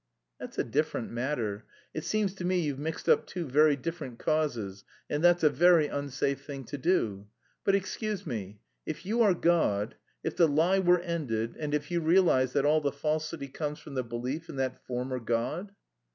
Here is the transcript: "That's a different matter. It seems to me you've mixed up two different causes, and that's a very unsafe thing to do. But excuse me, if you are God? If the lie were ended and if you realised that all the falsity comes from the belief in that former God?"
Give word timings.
"That's 0.39 0.57
a 0.57 0.63
different 0.63 1.11
matter. 1.11 1.65
It 1.93 2.03
seems 2.03 2.33
to 2.33 2.43
me 2.43 2.59
you've 2.61 2.79
mixed 2.79 3.07
up 3.07 3.27
two 3.27 3.45
different 3.75 4.17
causes, 4.17 4.83
and 5.11 5.23
that's 5.23 5.43
a 5.43 5.49
very 5.51 5.89
unsafe 5.89 6.43
thing 6.43 6.63
to 6.63 6.77
do. 6.79 7.27
But 7.63 7.75
excuse 7.75 8.25
me, 8.25 8.61
if 8.83 9.05
you 9.05 9.21
are 9.21 9.35
God? 9.35 9.93
If 10.23 10.37
the 10.37 10.47
lie 10.47 10.79
were 10.79 11.01
ended 11.01 11.55
and 11.55 11.75
if 11.75 11.91
you 11.91 12.01
realised 12.01 12.55
that 12.55 12.65
all 12.65 12.81
the 12.81 12.91
falsity 12.91 13.47
comes 13.47 13.77
from 13.77 13.93
the 13.93 14.03
belief 14.03 14.49
in 14.49 14.55
that 14.55 14.83
former 14.87 15.19
God?" 15.19 15.71